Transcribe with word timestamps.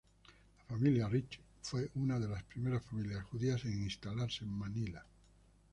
La 0.57 0.65
familia 0.75 1.07
Rich 1.07 1.39
fue 1.61 1.91
una 1.93 2.17
de 2.19 2.27
las 2.27 2.41
primeras 2.41 2.83
familias 2.83 3.23
judías 3.25 3.63
en 3.65 3.83
instalarse 3.83 4.43
en 4.43 4.49
Manila. 4.51 5.05